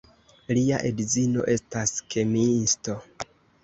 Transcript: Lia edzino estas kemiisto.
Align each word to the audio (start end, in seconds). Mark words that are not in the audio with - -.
Lia 0.57 0.79
edzino 0.91 1.47
estas 1.59 1.97
kemiisto. 2.17 3.01